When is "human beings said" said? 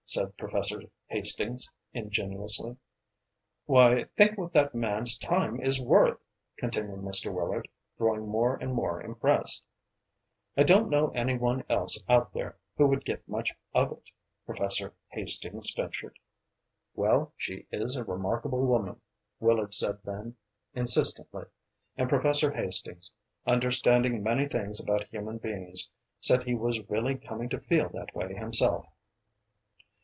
25.05-26.43